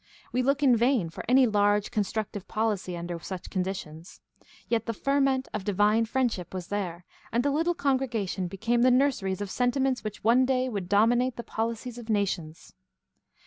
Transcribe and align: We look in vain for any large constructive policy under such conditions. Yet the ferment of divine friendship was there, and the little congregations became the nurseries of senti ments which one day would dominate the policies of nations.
We 0.31 0.41
look 0.41 0.63
in 0.63 0.75
vain 0.75 1.11
for 1.11 1.23
any 1.29 1.45
large 1.45 1.91
constructive 1.91 2.47
policy 2.47 2.97
under 2.97 3.19
such 3.19 3.51
conditions. 3.51 4.19
Yet 4.67 4.87
the 4.87 4.95
ferment 4.95 5.47
of 5.53 5.63
divine 5.63 6.05
friendship 6.05 6.55
was 6.55 6.69
there, 6.69 7.05
and 7.31 7.43
the 7.43 7.51
little 7.51 7.75
congregations 7.75 8.49
became 8.49 8.81
the 8.81 8.89
nurseries 8.89 9.41
of 9.41 9.51
senti 9.51 9.79
ments 9.79 10.03
which 10.03 10.23
one 10.23 10.43
day 10.43 10.69
would 10.69 10.89
dominate 10.89 11.35
the 11.35 11.43
policies 11.43 11.99
of 11.99 12.09
nations. 12.09 12.73